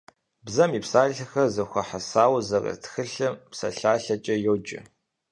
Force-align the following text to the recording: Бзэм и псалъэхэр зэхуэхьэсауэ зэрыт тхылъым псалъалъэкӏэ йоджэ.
Бзэм 0.45 0.71
и 0.77 0.79
псалъэхэр 0.83 1.49
зэхуэхьэсауэ 1.55 2.39
зэрыт 2.47 2.81
тхылъым 2.83 3.35
псалъалъэкӏэ 3.51 4.35
йоджэ. 4.45 4.79